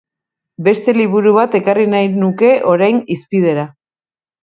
[0.67, 3.73] Beste liburu bat ekarri nahi nuke orain hizpidera.